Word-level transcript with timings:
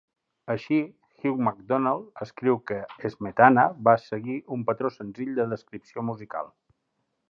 Així, 0.51 0.77
Hugh 1.19 1.43
Macdonald 1.47 2.23
escriu 2.27 2.59
que 2.71 3.11
Smetana 3.17 3.69
va 3.91 3.97
seguir 4.09 4.41
"un 4.57 4.69
patró 4.73 4.95
senzill 5.01 5.41
de 5.43 5.51
descripció 5.57 6.11
musical". 6.13 6.57